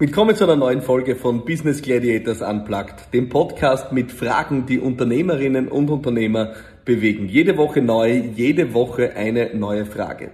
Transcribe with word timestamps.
Willkommen 0.00 0.34
zu 0.34 0.44
einer 0.44 0.56
neuen 0.56 0.80
Folge 0.80 1.14
von 1.14 1.44
Business 1.44 1.82
Gladiators 1.82 2.40
Unplugged, 2.40 3.12
dem 3.12 3.28
Podcast 3.28 3.92
mit 3.92 4.10
Fragen, 4.10 4.64
die 4.64 4.78
Unternehmerinnen 4.78 5.68
und 5.68 5.90
Unternehmer 5.90 6.54
bewegen. 6.86 7.28
Jede 7.28 7.58
Woche 7.58 7.82
neu, 7.82 8.10
jede 8.34 8.72
Woche 8.72 9.14
eine 9.14 9.54
neue 9.54 9.84
Frage. 9.84 10.30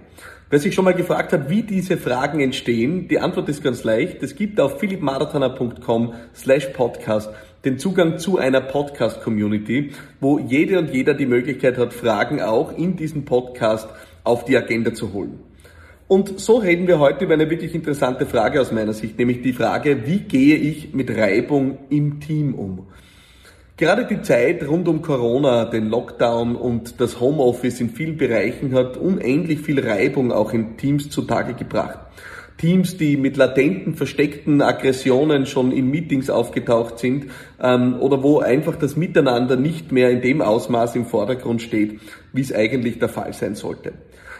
Wer 0.49 0.59
sich 0.59 0.73
schon 0.73 0.85
mal 0.85 0.93
gefragt 0.93 1.33
hat, 1.33 1.49
wie 1.49 1.63
diese 1.63 1.97
Fragen 1.97 2.39
entstehen, 2.39 3.09
die 3.09 3.19
Antwort 3.19 3.49
ist 3.49 3.61
ganz 3.61 3.83
leicht. 3.83 4.23
Es 4.23 4.37
gibt 4.37 4.61
auf 4.61 4.79
philippmarathoner.com 4.79 6.13
slash 6.33 6.67
podcast 6.67 7.29
den 7.65 7.77
Zugang 7.77 8.19
zu 8.19 8.37
einer 8.37 8.61
Podcast-Community, 8.61 9.91
wo 10.21 10.39
jede 10.39 10.79
und 10.79 10.93
jeder 10.93 11.13
die 11.13 11.25
Möglichkeit 11.25 11.77
hat, 11.77 11.91
Fragen 11.91 12.41
auch 12.41 12.71
in 12.77 12.95
diesem 12.95 13.25
Podcast 13.25 13.89
auf 14.23 14.45
die 14.45 14.55
Agenda 14.55 14.93
zu 14.93 15.11
holen. 15.11 15.46
Und 16.07 16.39
so 16.39 16.57
reden 16.57 16.87
wir 16.87 16.99
heute 16.99 17.25
über 17.25 17.33
eine 17.33 17.49
wirklich 17.49 17.75
interessante 17.75 18.25
Frage 18.25 18.61
aus 18.61 18.71
meiner 18.71 18.93
Sicht, 18.93 19.17
nämlich 19.17 19.41
die 19.41 19.51
Frage, 19.51 20.07
wie 20.07 20.19
gehe 20.19 20.55
ich 20.55 20.93
mit 20.93 21.11
Reibung 21.11 21.79
im 21.89 22.21
Team 22.21 22.55
um? 22.55 22.87
Gerade 23.75 24.05
die 24.05 24.21
Zeit 24.21 24.65
rund 24.65 24.87
um 24.87 25.01
Corona, 25.01 25.65
den 25.65 25.89
Lockdown 25.89 26.55
und 26.55 27.01
das 27.01 27.19
Homeoffice 27.19 27.81
in 27.81 27.89
vielen 27.89 28.15
Bereichen 28.15 28.73
hat 28.73 28.95
unendlich 28.95 29.59
viel 29.59 29.85
Reibung 29.85 30.31
auch 30.31 30.53
in 30.53 30.77
Teams 30.77 31.09
zutage 31.09 31.55
gebracht. 31.55 31.99
Teams, 32.57 32.95
die 32.95 33.17
mit 33.17 33.35
latenten, 33.35 33.93
versteckten 33.93 34.61
Aggressionen 34.61 35.45
schon 35.45 35.73
in 35.73 35.91
Meetings 35.91 36.29
aufgetaucht 36.29 36.99
sind 36.99 37.25
ähm, 37.61 37.99
oder 37.99 38.23
wo 38.23 38.39
einfach 38.39 38.77
das 38.77 38.95
Miteinander 38.95 39.57
nicht 39.57 39.91
mehr 39.91 40.09
in 40.09 40.21
dem 40.21 40.41
Ausmaß 40.41 40.95
im 40.95 41.05
Vordergrund 41.05 41.61
steht, 41.61 41.99
wie 42.31 42.41
es 42.41 42.53
eigentlich 42.53 42.97
der 42.97 43.09
Fall 43.09 43.33
sein 43.33 43.55
sollte. 43.55 43.91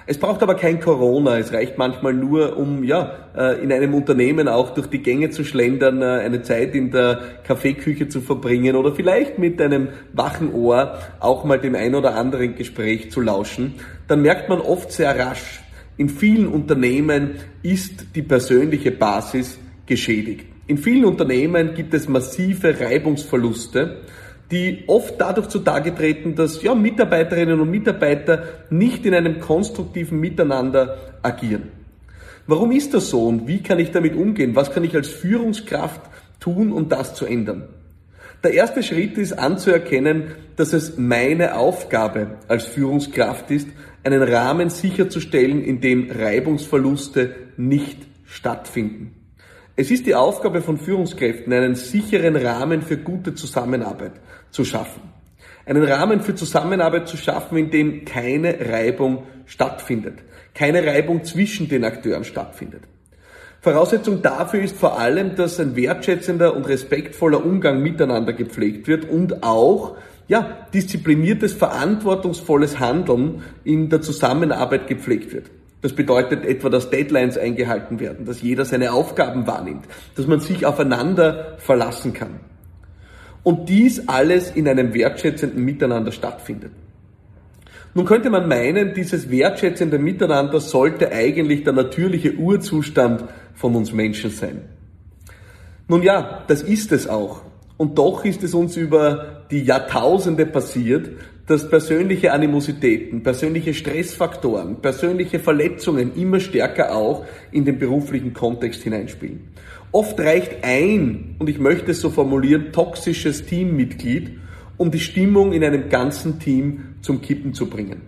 Es 0.10 0.18
braucht 0.18 0.42
aber 0.42 0.56
kein 0.56 0.80
Corona. 0.80 1.38
Es 1.38 1.52
reicht 1.52 1.78
manchmal 1.78 2.14
nur, 2.14 2.58
um 2.58 2.86
ja 2.86 3.12
äh, 3.36 3.62
in 3.62 3.74
einem 3.74 3.94
Unternehmen 3.94 4.48
auch 4.48 4.74
durch 4.74 4.88
die 4.88 5.04
Gänge 5.04 5.32
zu 5.32 5.44
schlendern, 5.44 6.02
äh, 6.02 6.06
eine 6.06 6.42
Zeit 6.44 6.76
in 6.76 6.92
der 6.92 7.20
Kaffeeküche 7.44 8.08
zu 8.08 8.22
verbringen 8.22 8.78
oder 8.78 8.96
vielleicht 8.96 9.38
mit 9.38 9.62
einem 9.62 9.90
wachen 10.14 10.54
Ohr 10.54 10.98
auch 11.20 11.44
mal 11.44 11.60
dem 11.60 11.76
ein 11.76 11.94
oder 11.94 12.16
anderen 12.16 12.56
Gespräch 12.56 13.12
zu 13.12 13.20
lauschen. 13.20 13.76
Dann 14.08 14.22
merkt 14.22 14.48
man 14.48 14.62
oft 14.62 14.94
sehr 14.94 15.20
rasch, 15.20 15.62
in 15.98 16.08
vielen 16.08 16.48
Unternehmen 16.48 17.32
ist 17.62 18.16
die 18.16 18.22
persönliche 18.22 18.92
Basis 18.92 19.60
geschädigt. 19.88 20.46
In 20.68 20.78
vielen 20.78 21.04
Unternehmen 21.04 21.74
gibt 21.74 21.94
es 21.94 22.08
massive 22.08 22.80
Reibungsverluste 22.80 24.04
die 24.52 24.84
oft 24.88 25.20
dadurch 25.20 25.50
zutage 25.50 25.94
treten, 25.94 26.36
dass 26.36 26.62
ja, 26.62 26.74
Mitarbeiterinnen 26.74 27.60
und 27.60 27.70
Mitarbeiter 27.70 28.44
nicht 28.70 29.06
in 29.06 29.14
einem 29.14 29.40
konstruktiven 29.40 30.20
Miteinander 30.20 30.98
agieren. 31.22 31.64
Warum 32.46 32.72
ist 32.72 32.94
das 32.94 33.10
so 33.10 33.28
und 33.28 33.48
wie 33.48 33.62
kann 33.62 33.80
ich 33.80 33.92
damit 33.92 34.16
umgehen? 34.16 34.56
Was 34.56 34.72
kann 34.72 34.86
ich 34.86 34.96
als 34.96 35.10
Führungskraft 35.10 36.02
tun, 36.40 36.72
um 36.72 36.88
das 36.88 37.14
zu 37.14 37.26
ändern? 37.26 37.64
Der 38.44 38.54
erste 38.54 38.84
Schritt 38.84 39.18
ist 39.18 39.34
anzuerkennen, 39.34 40.32
dass 40.56 40.72
es 40.72 40.98
meine 40.98 41.58
Aufgabe 41.58 42.38
als 42.48 42.66
Führungskraft 42.66 43.52
ist, 43.52 43.68
einen 44.04 44.22
Rahmen 44.22 44.70
sicherzustellen, 44.70 45.62
in 45.62 45.82
dem 45.82 46.10
Reibungsverluste 46.10 47.36
nicht 47.58 47.98
stattfinden. 48.26 49.17
Es 49.80 49.92
ist 49.92 50.08
die 50.08 50.16
Aufgabe 50.16 50.62
von 50.62 50.80
Führungskräften, 50.80 51.54
einen 51.54 51.76
sicheren 51.76 52.36
Rahmen 52.36 52.82
für 52.82 52.98
gute 52.98 53.36
Zusammenarbeit 53.36 54.14
zu 54.50 54.66
schaffen. 54.66 55.04
Einen 55.68 55.84
Rahmen 55.84 56.22
für 56.22 56.34
Zusammenarbeit 56.34 57.08
zu 57.08 57.16
schaffen, 57.16 57.60
in 57.60 57.70
dem 57.70 58.04
keine 58.04 58.58
Reibung 58.60 59.28
stattfindet. 59.46 60.16
Keine 60.56 60.84
Reibung 60.84 61.24
zwischen 61.24 61.70
den 61.70 61.84
Akteuren 61.84 62.24
stattfindet. 62.24 62.82
Voraussetzung 63.62 64.24
dafür 64.24 64.64
ist 64.64 64.76
vor 64.76 64.98
allem, 64.98 65.36
dass 65.36 65.60
ein 65.60 65.76
wertschätzender 65.76 66.56
und 66.56 66.68
respektvoller 66.68 67.46
Umgang 67.46 67.84
miteinander 67.84 68.34
gepflegt 68.34 68.88
wird 68.88 69.08
und 69.08 69.44
auch 69.44 69.96
ja, 70.28 70.58
diszipliniertes, 70.74 71.54
verantwortungsvolles 71.54 72.80
Handeln 72.80 73.44
in 73.64 73.90
der 73.90 74.02
Zusammenarbeit 74.02 74.88
gepflegt 74.88 75.34
wird. 75.34 75.52
Das 75.88 75.96
bedeutet 75.96 76.44
etwa, 76.44 76.68
dass 76.68 76.90
Deadlines 76.90 77.38
eingehalten 77.38 78.02
werden, 78.02 78.26
dass 78.26 78.42
jeder 78.42 78.66
seine 78.66 78.92
Aufgaben 78.92 79.48
wahrnimmt, 79.48 79.86
dass 80.18 80.28
man 80.28 80.42
sich 80.42 80.66
aufeinander 80.66 81.56
verlassen 81.60 82.12
kann. 82.12 82.42
Und 83.42 83.70
dies 83.70 84.10
alles 84.10 84.52
in 84.52 84.68
einem 84.68 84.94
wertschätzenden 84.94 85.64
Miteinander 85.64 86.12
stattfindet. 86.12 86.74
Nun 87.94 88.06
könnte 88.06 88.30
man 88.30 88.50
meinen, 88.50 88.96
dieses 88.96 89.30
wertschätzende 89.30 89.98
Miteinander 89.98 90.60
sollte 90.60 91.10
eigentlich 91.14 91.64
der 91.64 91.72
natürliche 91.72 92.34
Urzustand 92.34 93.24
von 93.54 93.74
uns 93.74 93.94
Menschen 93.94 94.32
sein. 94.32 94.64
Nun 95.88 96.04
ja, 96.04 96.44
das 96.50 96.64
ist 96.64 96.92
es 96.92 97.08
auch. 97.08 97.44
Und 97.78 97.98
doch 97.98 98.26
ist 98.26 98.44
es 98.44 98.54
uns 98.54 98.76
über 98.76 99.44
die 99.52 99.64
Jahrtausende 99.64 100.46
passiert, 100.46 101.12
dass 101.46 101.70
persönliche 101.70 102.34
Animositäten, 102.34 103.24
persönliche 103.24 103.74
Stressfaktoren, 103.74 104.82
persönliche 104.82 105.40
Verletzungen 105.40 106.14
immer 106.16 106.40
stärker 106.40 106.94
auch 106.94 107.26
in 107.52 107.64
den 107.64 107.80
beruflichen 107.80 108.34
Kontext 108.34 108.84
hineinspielen. 108.84 109.48
Oft 109.94 110.20
reicht 110.20 110.64
ein, 110.64 111.36
und 111.40 111.50
ich 111.50 111.60
möchte 111.60 111.92
es 111.92 112.02
so 112.02 112.10
formulieren, 112.10 112.74
toxisches 112.74 113.46
Teammitglied, 113.46 114.32
um 114.76 114.92
die 114.92 115.00
Stimmung 115.00 115.54
in 115.54 115.64
einem 115.64 115.88
ganzen 115.88 116.40
Team 116.40 116.96
zum 117.02 117.22
Kippen 117.22 117.54
zu 117.54 117.70
bringen. 117.70 118.02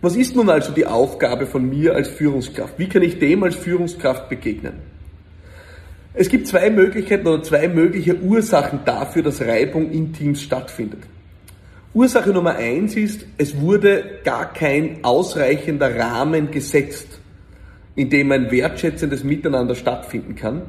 Was 0.00 0.16
ist 0.16 0.34
nun 0.34 0.48
also 0.48 0.72
die 0.72 0.86
Aufgabe 0.86 1.46
von 1.46 1.68
mir 1.68 1.94
als 1.94 2.08
Führungskraft? 2.08 2.78
Wie 2.78 2.88
kann 2.88 3.02
ich 3.02 3.18
dem 3.18 3.42
als 3.42 3.56
Führungskraft 3.56 4.28
begegnen? 4.28 4.74
Es 6.20 6.28
gibt 6.28 6.48
zwei 6.48 6.68
Möglichkeiten 6.68 7.28
oder 7.28 7.44
zwei 7.44 7.68
mögliche 7.68 8.16
Ursachen 8.18 8.80
dafür, 8.84 9.22
dass 9.22 9.40
Reibung 9.40 9.88
in 9.92 10.12
Teams 10.12 10.42
stattfindet. 10.42 11.04
Ursache 11.94 12.30
Nummer 12.30 12.56
eins 12.56 12.96
ist, 12.96 13.24
es 13.36 13.60
wurde 13.60 14.18
gar 14.24 14.52
kein 14.52 15.04
ausreichender 15.04 15.96
Rahmen 15.96 16.50
gesetzt, 16.50 17.20
in 17.94 18.10
dem 18.10 18.32
ein 18.32 18.50
wertschätzendes 18.50 19.22
Miteinander 19.22 19.76
stattfinden 19.76 20.34
kann. 20.34 20.62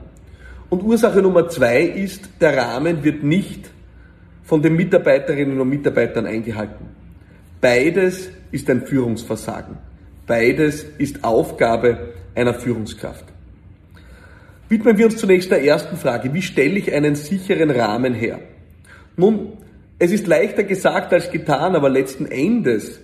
Und 0.69 0.83
Ursache 0.83 1.19
Nummer 1.19 1.49
zwei 1.49 1.81
ist, 1.81 2.29
der 2.39 2.55
Rahmen 2.55 3.03
wird 3.03 3.23
nicht 3.23 3.71
von 4.43 4.61
den 4.61 4.75
Mitarbeiterinnen 4.75 5.59
und 5.59 5.67
Mitarbeitern 5.67 6.27
eingehalten. 6.27 6.85
Beides 7.59 8.29
ist 8.51 8.69
ein 8.69 8.85
Führungsversagen. 8.85 9.79
Beides 10.27 10.85
ist 10.99 11.23
Aufgabe 11.23 12.13
einer 12.35 12.53
Führungskraft. 12.53 13.25
Widmen 14.69 14.99
wir 14.99 15.07
uns 15.07 15.17
zunächst 15.17 15.49
der 15.49 15.63
ersten 15.63 15.97
Frage. 15.97 16.31
Wie 16.33 16.43
stelle 16.43 16.77
ich 16.77 16.93
einen 16.93 17.15
sicheren 17.15 17.71
Rahmen 17.71 18.13
her? 18.13 18.39
Nun, 19.17 19.53
es 19.97 20.11
ist 20.11 20.27
leichter 20.27 20.63
gesagt 20.63 21.11
als 21.11 21.31
getan, 21.31 21.75
aber 21.75 21.89
letzten 21.89 22.27
Endes 22.27 22.99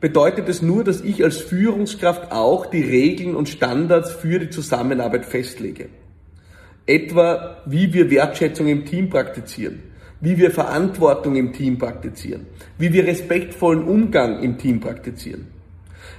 bedeutet 0.00 0.48
es 0.48 0.62
nur, 0.62 0.84
dass 0.84 1.02
ich 1.02 1.22
als 1.22 1.36
Führungskraft 1.36 2.32
auch 2.32 2.66
die 2.66 2.82
Regeln 2.82 3.36
und 3.36 3.50
Standards 3.50 4.10
für 4.10 4.38
die 4.38 4.48
Zusammenarbeit 4.48 5.26
festlege. 5.26 5.90
Etwa, 6.86 7.58
wie 7.66 7.92
wir 7.92 8.10
Wertschätzung 8.10 8.66
im 8.66 8.86
Team 8.86 9.10
praktizieren, 9.10 9.82
wie 10.20 10.38
wir 10.38 10.50
Verantwortung 10.50 11.36
im 11.36 11.52
Team 11.52 11.76
praktizieren, 11.76 12.46
wie 12.78 12.92
wir 12.92 13.06
respektvollen 13.06 13.84
Umgang 13.84 14.42
im 14.42 14.56
Team 14.56 14.80
praktizieren. 14.80 15.55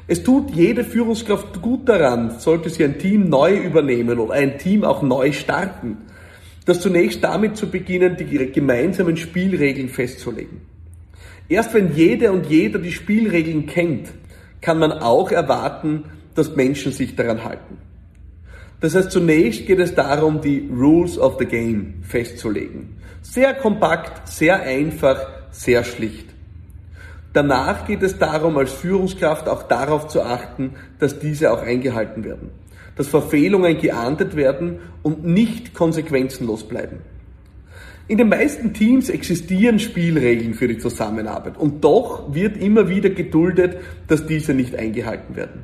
Es 0.08 0.24
tut 0.24 0.52
jede 0.52 0.84
Führungskraft 0.84 1.62
gut 1.62 1.88
daran, 1.90 2.40
sollte 2.40 2.70
sie 2.70 2.84
ein 2.84 2.98
Team 2.98 3.30
neu 3.30 3.58
übernehmen 3.58 4.20
oder 4.20 4.34
ein 4.34 4.58
Team 4.58 4.84
auch 4.84 5.02
neu 5.02 5.32
starten, 5.34 5.98
das 6.66 6.80
zunächst 6.80 7.24
damit 7.24 7.58
zu 7.58 7.70
beginnen, 7.70 8.16
die 8.18 8.52
gemeinsamen 8.52 9.18
Spielregeln 9.18 9.90
festzulegen. 9.90 10.62
Erst 11.50 11.74
wenn 11.74 11.94
jede 11.96 12.32
und 12.32 12.48
jeder 12.48 12.80
die 12.80 12.92
Spielregeln 12.92 13.66
kennt, 13.68 14.10
kann 14.62 14.80
man 14.80 14.92
auch 14.92 15.32
erwarten, 15.32 16.06
dass 16.36 16.56
Menschen 16.56 16.92
sich 16.92 17.16
daran 17.16 17.44
halten. 17.44 17.78
Das 18.80 18.96
heißt, 18.96 19.12
zunächst 19.12 19.66
geht 19.66 19.80
es 19.80 19.96
darum, 19.96 20.42
die 20.42 20.70
Rules 20.72 21.18
of 21.18 21.38
the 21.40 21.46
Game 21.46 21.96
festzulegen. 22.04 22.98
Sehr 23.22 23.54
kompakt, 23.56 24.28
sehr 24.28 24.62
einfach, 24.62 25.20
sehr 25.52 25.84
schlicht. 25.84 26.37
Danach 27.38 27.86
geht 27.86 28.02
es 28.02 28.18
darum, 28.18 28.58
als 28.58 28.74
Führungskraft 28.74 29.48
auch 29.48 29.62
darauf 29.64 30.08
zu 30.08 30.24
achten, 30.24 30.74
dass 30.98 31.20
diese 31.20 31.52
auch 31.52 31.62
eingehalten 31.62 32.24
werden 32.24 32.50
dass 32.98 33.08
Verfehlungen 33.08 33.78
geahndet 33.78 34.36
werden 34.36 34.80
und 35.04 35.24
nicht 35.24 35.74
konsequenzenlos 35.74 36.68
bleiben. 36.68 36.98
In 38.08 38.18
den 38.18 38.30
meisten 38.30 38.74
Teams 38.74 39.10
existieren 39.10 39.80
Spielregeln 39.80 40.54
für 40.54 40.68
die 40.68 40.78
Zusammenarbeit 40.78 41.58
und 41.58 41.84
doch 41.84 42.34
wird 42.34 42.58
immer 42.58 42.90
wieder 42.90 43.10
geduldet, 43.10 43.78
dass 44.08 44.26
diese 44.26 44.54
nicht 44.54 44.76
eingehalten 44.76 45.36
werden. 45.36 45.62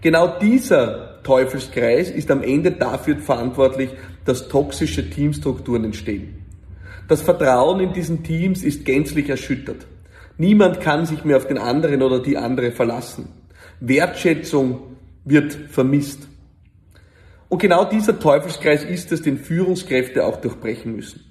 Genau 0.00 0.38
dieser 0.40 1.22
Teufelskreis 1.22 2.10
ist 2.10 2.30
am 2.30 2.42
Ende 2.42 2.72
dafür 2.72 3.18
verantwortlich, 3.18 3.90
dass 4.24 4.48
toxische 4.48 5.08
Teamstrukturen 5.10 5.84
entstehen. 5.84 6.46
Das 7.06 7.20
Vertrauen 7.20 7.80
in 7.80 7.92
diesen 7.92 8.22
Teams 8.22 8.62
ist 8.62 8.84
gänzlich 8.84 9.28
erschüttert. 9.28 9.86
Niemand 10.38 10.80
kann 10.80 11.04
sich 11.04 11.24
mehr 11.24 11.36
auf 11.36 11.48
den 11.48 11.58
anderen 11.58 12.00
oder 12.00 12.20
die 12.20 12.36
andere 12.36 12.70
verlassen. 12.70 13.28
Wertschätzung 13.80 14.96
wird 15.24 15.52
vermisst. 15.52 16.28
Und 17.48 17.60
genau 17.60 17.84
dieser 17.84 18.18
Teufelskreis 18.18 18.84
ist 18.84 19.10
es, 19.10 19.22
den 19.22 19.38
Führungskräfte 19.38 20.24
auch 20.24 20.36
durchbrechen 20.40 20.94
müssen. 20.94 21.24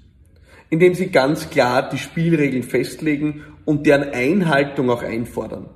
Indem 0.70 0.94
sie 0.94 1.08
ganz 1.08 1.50
klar 1.50 1.90
die 1.90 1.98
Spielregeln 1.98 2.64
festlegen 2.64 3.44
und 3.64 3.86
deren 3.86 4.14
Einhaltung 4.14 4.90
auch 4.90 5.04
einfordern. 5.04 5.70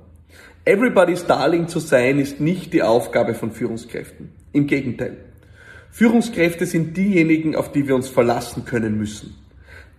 Everybody's 0.64 1.26
Darling 1.26 1.68
zu 1.68 1.78
sein 1.78 2.18
ist 2.18 2.38
nicht 2.40 2.72
die 2.72 2.82
Aufgabe 2.82 3.34
von 3.34 3.50
Führungskräften. 3.50 4.32
Im 4.52 4.66
Gegenteil. 4.66 5.16
Führungskräfte 5.90 6.66
sind 6.66 6.96
diejenigen, 6.96 7.56
auf 7.56 7.72
die 7.72 7.88
wir 7.88 7.94
uns 7.94 8.08
verlassen 8.08 8.64
können 8.64 8.96
müssen. 8.96 9.41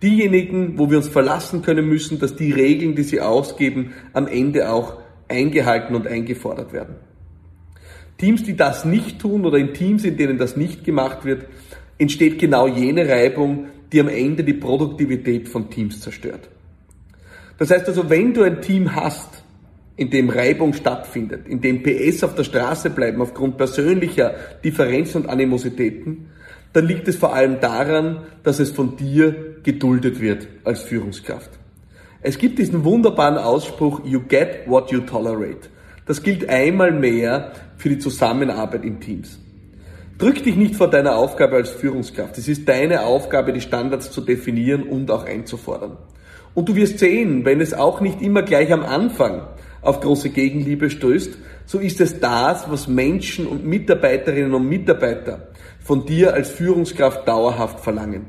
Diejenigen, 0.04 0.78
wo 0.78 0.90
wir 0.90 0.98
uns 0.98 1.08
verlassen 1.08 1.62
können 1.62 1.88
müssen, 1.88 2.18
dass 2.18 2.36
die 2.36 2.52
Regeln, 2.52 2.94
die 2.94 3.04
sie 3.04 3.22
ausgeben, 3.22 3.94
am 4.12 4.26
Ende 4.26 4.70
auch 4.70 4.98
eingehalten 5.28 5.96
und 5.96 6.06
eingefordert 6.06 6.74
werden. 6.74 6.96
Teams, 8.18 8.42
die 8.42 8.54
das 8.54 8.84
nicht 8.84 9.18
tun 9.18 9.46
oder 9.46 9.56
in 9.56 9.72
Teams, 9.72 10.04
in 10.04 10.18
denen 10.18 10.36
das 10.36 10.58
nicht 10.58 10.84
gemacht 10.84 11.24
wird, 11.24 11.46
entsteht 11.96 12.38
genau 12.38 12.66
jene 12.66 13.08
Reibung, 13.08 13.68
die 13.92 14.00
am 14.00 14.08
Ende 14.08 14.44
die 14.44 14.52
Produktivität 14.52 15.48
von 15.48 15.70
Teams 15.70 16.02
zerstört. 16.02 16.50
Das 17.56 17.70
heißt 17.70 17.88
also, 17.88 18.10
wenn 18.10 18.34
du 18.34 18.42
ein 18.42 18.60
Team 18.60 18.94
hast, 18.94 19.42
in 19.96 20.10
dem 20.10 20.28
Reibung 20.28 20.74
stattfindet, 20.74 21.46
in 21.48 21.62
dem 21.62 21.82
PS 21.82 22.24
auf 22.24 22.34
der 22.34 22.44
Straße 22.44 22.90
bleiben 22.90 23.22
aufgrund 23.22 23.56
persönlicher 23.56 24.34
Differenzen 24.62 25.22
und 25.22 25.28
Animositäten, 25.30 26.26
dann 26.74 26.86
liegt 26.86 27.08
es 27.08 27.16
vor 27.16 27.32
allem 27.32 27.60
daran, 27.60 28.26
dass 28.42 28.58
es 28.58 28.70
von 28.70 28.96
dir 28.96 29.53
geduldet 29.64 30.20
wird 30.20 30.46
als 30.64 30.82
Führungskraft. 30.82 31.50
Es 32.22 32.38
gibt 32.38 32.58
diesen 32.58 32.84
wunderbaren 32.84 33.36
Ausspruch, 33.36 34.02
you 34.04 34.20
get 34.20 34.66
what 34.66 34.90
you 34.90 35.00
tolerate. 35.00 35.68
Das 36.06 36.22
gilt 36.22 36.48
einmal 36.48 36.92
mehr 36.92 37.52
für 37.76 37.88
die 37.88 37.98
Zusammenarbeit 37.98 38.84
in 38.84 39.00
Teams. 39.00 39.38
Drück 40.16 40.42
dich 40.44 40.54
nicht 40.54 40.76
vor 40.76 40.88
deiner 40.88 41.16
Aufgabe 41.16 41.56
als 41.56 41.70
Führungskraft. 41.70 42.38
Es 42.38 42.46
ist 42.46 42.68
deine 42.68 43.02
Aufgabe, 43.02 43.52
die 43.52 43.60
Standards 43.60 44.10
zu 44.12 44.20
definieren 44.20 44.84
und 44.84 45.10
auch 45.10 45.24
einzufordern. 45.24 45.96
Und 46.54 46.68
du 46.68 46.76
wirst 46.76 47.00
sehen, 47.00 47.44
wenn 47.44 47.60
es 47.60 47.74
auch 47.74 48.00
nicht 48.00 48.22
immer 48.22 48.42
gleich 48.42 48.72
am 48.72 48.84
Anfang 48.84 49.42
auf 49.82 50.00
große 50.00 50.30
Gegenliebe 50.30 50.88
stößt, 50.88 51.36
so 51.66 51.78
ist 51.78 52.00
es 52.00 52.20
das, 52.20 52.70
was 52.70 52.86
Menschen 52.86 53.46
und 53.46 53.66
Mitarbeiterinnen 53.66 54.54
und 54.54 54.68
Mitarbeiter 54.68 55.48
von 55.80 56.06
dir 56.06 56.32
als 56.32 56.50
Führungskraft 56.50 57.26
dauerhaft 57.26 57.80
verlangen. 57.80 58.26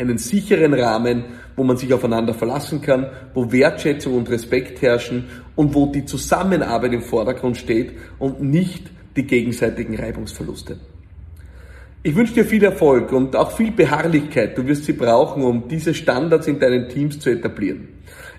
Einen 0.00 0.16
sicheren 0.16 0.72
Rahmen, 0.72 1.24
wo 1.56 1.62
man 1.62 1.76
sich 1.76 1.92
aufeinander 1.92 2.32
verlassen 2.32 2.80
kann, 2.80 3.10
wo 3.34 3.52
Wertschätzung 3.52 4.14
und 4.16 4.30
Respekt 4.30 4.80
herrschen 4.80 5.26
und 5.56 5.74
wo 5.74 5.92
die 5.92 6.06
Zusammenarbeit 6.06 6.94
im 6.94 7.02
Vordergrund 7.02 7.58
steht 7.58 7.92
und 8.18 8.40
nicht 8.40 8.90
die 9.14 9.26
gegenseitigen 9.26 9.94
Reibungsverluste. 9.94 10.78
Ich 12.02 12.16
wünsche 12.16 12.32
dir 12.32 12.46
viel 12.46 12.64
Erfolg 12.64 13.12
und 13.12 13.36
auch 13.36 13.50
viel 13.50 13.72
Beharrlichkeit. 13.72 14.56
Du 14.56 14.66
wirst 14.66 14.86
sie 14.86 14.94
brauchen, 14.94 15.42
um 15.42 15.68
diese 15.68 15.92
Standards 15.92 16.46
in 16.46 16.58
deinen 16.58 16.88
Teams 16.88 17.18
zu 17.18 17.28
etablieren. 17.28 17.88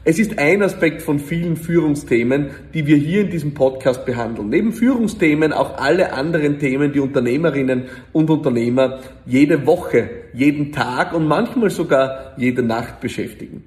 Es 0.03 0.17
ist 0.17 0.39
ein 0.39 0.63
Aspekt 0.63 1.03
von 1.03 1.19
vielen 1.19 1.55
Führungsthemen, 1.55 2.49
die 2.73 2.87
wir 2.87 2.97
hier 2.97 3.21
in 3.21 3.29
diesem 3.29 3.53
Podcast 3.53 4.03
behandeln. 4.03 4.49
Neben 4.49 4.73
Führungsthemen 4.73 5.53
auch 5.53 5.77
alle 5.77 6.11
anderen 6.11 6.57
Themen, 6.57 6.91
die 6.91 6.99
Unternehmerinnen 6.99 7.83
und 8.13 8.31
Unternehmer 8.31 8.97
jede 9.27 9.67
Woche, 9.67 10.09
jeden 10.33 10.71
Tag 10.71 11.13
und 11.13 11.27
manchmal 11.27 11.69
sogar 11.69 12.33
jede 12.37 12.63
Nacht 12.63 12.99
beschäftigen. 12.99 13.63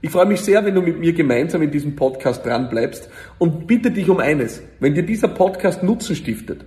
Ich 0.00 0.10
freue 0.10 0.26
mich 0.26 0.40
sehr, 0.40 0.64
wenn 0.64 0.74
du 0.74 0.82
mit 0.82 0.98
mir 0.98 1.12
gemeinsam 1.12 1.62
in 1.62 1.70
diesem 1.70 1.94
Podcast 1.94 2.44
dran 2.44 2.68
bleibst 2.68 3.08
und 3.38 3.68
bitte 3.68 3.92
dich 3.92 4.10
um 4.10 4.18
eines. 4.18 4.60
Wenn 4.80 4.94
dir 4.94 5.04
dieser 5.04 5.28
Podcast 5.28 5.84
Nutzen 5.84 6.16
stiftet, 6.16 6.64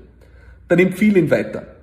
dann 0.70 0.80
empfehle 0.80 1.20
ihn 1.20 1.30
weiter. 1.30 1.79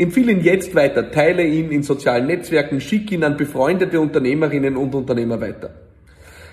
Empfehle 0.00 0.32
ihn 0.32 0.40
jetzt 0.40 0.74
weiter, 0.74 1.10
teile 1.10 1.44
ihn 1.44 1.70
in 1.70 1.82
sozialen 1.82 2.26
Netzwerken, 2.26 2.80
schick 2.80 3.12
ihn 3.12 3.22
an 3.22 3.36
befreundete 3.36 4.00
Unternehmerinnen 4.00 4.78
und 4.78 4.94
Unternehmer 4.94 5.42
weiter. 5.42 5.74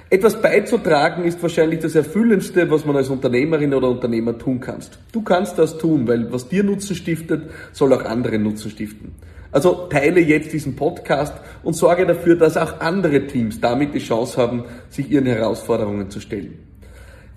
Etwas 0.10 0.42
beizutragen 0.42 1.24
ist 1.24 1.42
wahrscheinlich 1.42 1.80
das 1.80 1.96
Erfüllendste, 1.96 2.70
was 2.70 2.84
man 2.84 2.98
als 2.98 3.08
Unternehmerin 3.08 3.74
oder 3.74 3.90
Unternehmer 3.90 4.38
tun 4.38 4.60
kannst. 4.60 5.00
Du 5.14 5.22
kannst 5.22 5.58
das 5.58 5.78
tun, 5.78 6.10
weil 6.10 6.30
was 6.30 6.50
dir 6.50 6.62
Nutzen 6.62 6.94
stiftet, 6.94 7.50
soll 7.72 7.94
auch 7.94 8.04
anderen 8.04 8.44
Nutzen 8.44 8.70
stiften. 8.70 9.14
Also 9.54 9.88
teile 9.90 10.20
jetzt 10.20 10.52
diesen 10.52 10.76
Podcast 10.76 11.34
und 11.64 11.74
sorge 11.74 12.06
dafür, 12.06 12.36
dass 12.36 12.58
auch 12.58 12.82
andere 12.82 13.28
Teams 13.28 13.62
damit 13.62 13.94
die 13.94 14.00
Chance 14.00 14.42
haben, 14.42 14.66
sich 14.90 15.10
ihren 15.10 15.26
Herausforderungen 15.26 16.10
zu 16.10 16.20
stellen. 16.20 16.60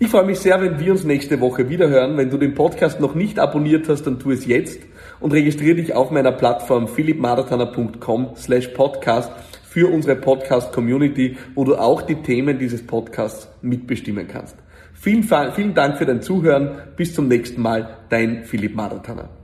Ich 0.01 0.09
freue 0.09 0.25
mich 0.25 0.41
sehr, 0.41 0.61
wenn 0.61 0.81
wir 0.81 0.91
uns 0.91 1.05
nächste 1.05 1.41
Woche 1.41 1.69
wieder 1.69 1.89
hören. 1.89 2.17
Wenn 2.17 2.31
du 2.31 2.37
den 2.37 2.55
Podcast 2.55 2.99
noch 2.99 3.15
nicht 3.15 3.39
abonniert 3.39 3.89
hast, 3.89 4.09
dann 4.09 4.19
tu 4.19 4.33
es 4.33 4.45
jetzt 4.47 4.81
und 5.21 5.33
registriere 5.33 5.77
dich 5.77 5.95
auf 5.95 6.11
meiner 6.11 6.33
Plattform 6.33 6.89
philippmarathoner.com 6.89 8.31
slash 8.37 8.69
podcast 8.69 9.31
für 9.63 9.93
unsere 9.93 10.17
Podcast-Community, 10.17 11.37
wo 11.55 11.65
du 11.65 11.77
auch 11.77 12.03
die 12.03 12.17
Themen 12.17 12.59
dieses 12.59 12.85
Podcasts 12.85 13.49
mitbestimmen 13.63 14.27
kannst. 14.27 14.57
Vielen, 14.95 15.23
vielen 15.23 15.75
Dank 15.75 15.97
für 15.97 16.07
dein 16.07 16.23
Zuhören. 16.23 16.73
Bis 16.97 17.15
zum 17.15 17.29
nächsten 17.29 17.63
Mal. 17.63 17.99
Dein 18.09 18.45
Philipp 18.45 18.75
Marathoner. 18.75 19.40